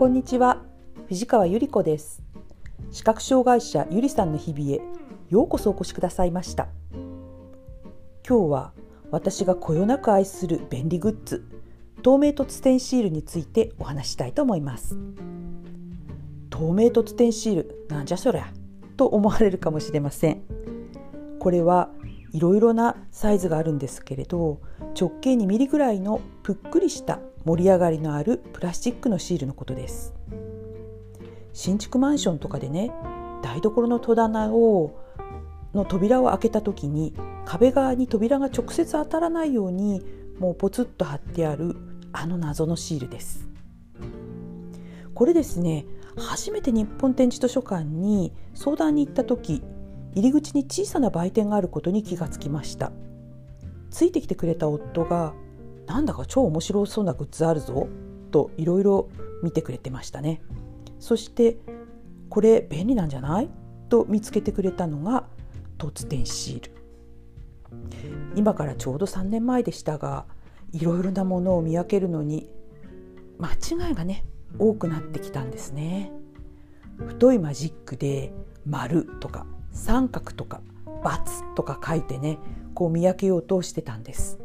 [0.00, 0.62] こんにちは。
[1.08, 2.22] 藤川ゆり子です。
[2.90, 4.80] 視覚障害者ゆりさんの日々へ
[5.28, 6.68] ようこそお越しくださいました。
[8.26, 8.72] 今日は
[9.10, 11.44] 私がこよなく愛する便利グッズ
[12.02, 14.96] 透明凸点シールについてお話したいと思います。
[16.48, 18.50] 透明凸点シールなんじゃそりゃ
[18.96, 20.40] と思われるかもしれません。
[21.38, 21.90] これは
[22.32, 24.62] いろいろなサイズがあるんですけれど
[24.98, 30.14] 直径2ミリぐらいのぷっくりした盛り上がりのあるプラスチックのシールのことです。
[31.52, 32.92] 新築マンションとかでね
[33.42, 34.98] 台所の戸棚を
[35.74, 37.14] の扉を開けた時に
[37.44, 40.02] 壁側に扉が直接当たらないように
[40.38, 41.76] もうポツッと貼ってある
[42.12, 43.48] あの謎のシールです。
[45.14, 45.86] これですね
[46.16, 49.62] 初めて日本展示図書館に相談に行った時
[50.14, 52.90] 入り口に小さな売店があることに気がつきました。
[53.90, 55.34] ついてきてくれた夫が
[55.90, 57.88] なんだか超面白そうなグッズあるぞ
[58.30, 59.08] といろいろ
[59.42, 60.40] 見てくれてましたね。
[61.00, 61.58] そして
[62.28, 63.50] これ便利なんじゃない？
[63.88, 65.24] と見つけてくれたのが
[65.78, 66.70] 凸点シール。
[68.36, 70.26] 今からちょうど3年前でしたが
[70.70, 72.48] いろいろなものを見分けるのに
[73.38, 73.48] 間
[73.88, 74.24] 違いがね
[74.60, 76.12] 多くなってきたんですね。
[76.98, 78.32] 太いマジックで
[78.64, 82.38] 丸とか三角とか×とか書いてね
[82.74, 84.38] こう見分けようとしてたんです。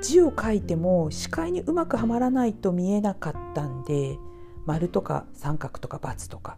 [0.00, 4.18] 字を書いても視界にうまくはまらないと見えなかったんで
[4.66, 6.56] 丸とか三角とか×とか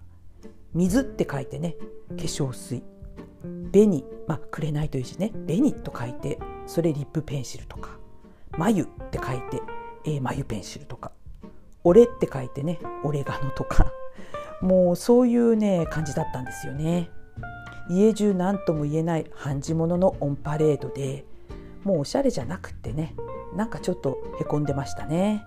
[0.74, 1.76] 水って書いてね
[2.10, 2.82] 化粧水。
[3.72, 5.30] 紅まあ紅という字ね。
[5.46, 7.98] 紅と書いてそれリップペンシルとか。
[8.58, 9.62] 眉って書いて、
[10.04, 11.12] えー、眉ペンシルとか。
[11.82, 13.90] 俺って書いてねオレガノとか。
[14.60, 17.10] もうそういうね感じだったんですよね。
[17.88, 21.24] 家中何とも言えない半地物のオンパレードで
[21.84, 23.14] もうおしゃれじゃなくってね
[23.54, 25.44] なんかちょっとへこんでましたね。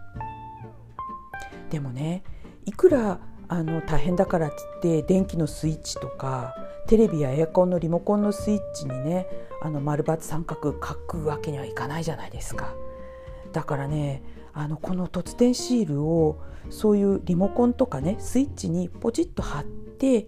[1.70, 2.24] でもね
[2.66, 6.56] いくらあの大変だからっつって電気のスイッチとか
[6.88, 9.28] テレビやエアコンのリモコンのスイッチにね
[9.62, 12.74] あの丸×三角書くわけにはいかないじゃないですか。
[13.52, 14.24] だからね
[14.54, 20.28] あのこの凸点シールをそういうリモコンとかねスイッチにポチッと貼って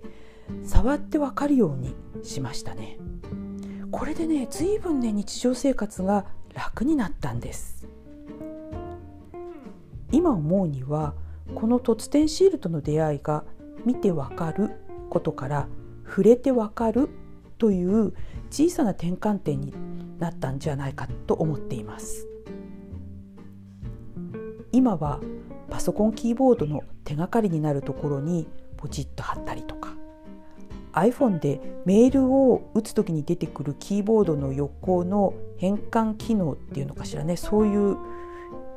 [0.63, 2.97] 触ってわかるようにしましたね。
[3.97, 7.87] これでね随分ね日常生活が楽になったんです。
[10.11, 11.13] 今思うには
[11.55, 13.45] この凸点シールとの出会いが
[13.85, 14.71] 見てわかる
[15.09, 15.69] ことから
[16.05, 17.07] 触れてわかる
[17.57, 18.13] という
[18.51, 19.73] 小さな転換点に
[20.19, 22.27] なったんじゃないかと思っています。
[24.73, 25.21] 今は
[25.69, 28.45] パソコンキーボードの手がかりになるところに
[28.75, 29.84] ポチッと貼ったりとか
[30.95, 37.97] iPhone でメールを打つ時に出てくるキーボードの横の変換機能っていうのかしらねそういう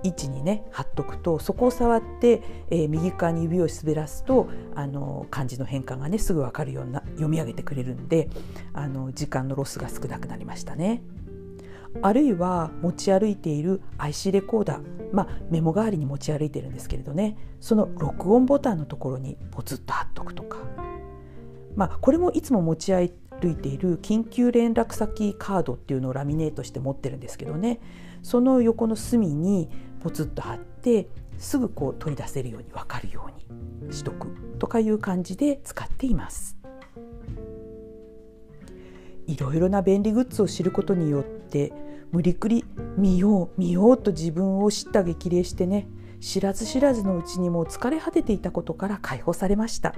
[0.05, 8.29] 位置にね貼っとくとそこを触って、えー、右側に指を滑らすとあの漢字の変換がねすぐ分かるような読み上げてくれるんで
[8.73, 11.03] あの時間のロスが少なくなりましたね。
[12.03, 20.59] あるいは持ち歩いている IC レコーダー、まあ、メモ代わりに持ち歩いてるんですけれどねその録音ボタンのところにポツッと貼っとくとか、
[21.78, 27.78] まあ、これもいつも持ち歩いている緊急連絡先カードっていうのをラミネートして持ってるんですけどね
[28.25, 34.27] その横の隅にポツッと貼ってすぐこう取り出せるように分かるようにしとく
[34.59, 36.56] とかいう感じで使っています。
[39.28, 41.72] いろいろな便利グッズを知ることによって
[42.11, 42.65] 無理くり
[42.97, 45.87] 見よう見ようと自分を知った激励してね
[46.19, 49.94] 知らず知らずのうちにもう疲れ果てていたことから解放されました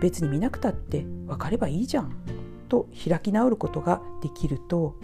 [0.00, 2.12] 別に見なくたって分かればいいじゃん。
[2.68, 4.94] と開き直ることができると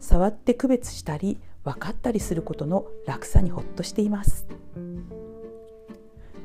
[0.00, 4.46] 触って区別したり分かったりすることの楽さにほっとしています。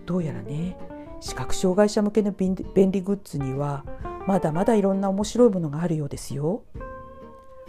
[0.05, 0.77] どうやらね
[1.19, 3.83] 視覚障害者向けの便利グッズには
[4.27, 6.63] まだまだいろんな面白いものがあるようですよ。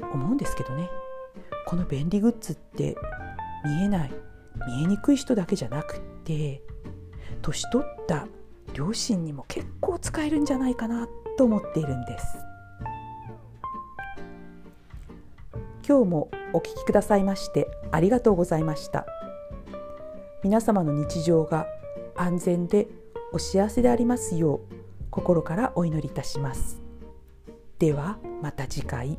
[0.00, 0.88] 思うんですけどね
[1.66, 2.96] この便利グッズって
[3.64, 4.10] 見えない
[4.68, 6.62] 見えにくい人だけじゃなくって
[7.42, 8.26] 年取った
[8.78, 12.24] 両親にも結構使えるんじゃないかなと思っているんです。
[15.84, 19.04] 今日もお聞きくださいましてありがとうございました。
[20.44, 21.66] 皆様の日常が
[22.14, 22.86] 安全で
[23.32, 24.74] お幸せでありますよう
[25.10, 26.80] 心からお祈りいたします。
[27.80, 29.18] ではまた次回。